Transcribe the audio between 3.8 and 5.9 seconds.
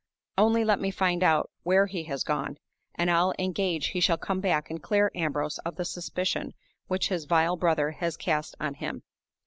he shall come back and clear Ambrose of the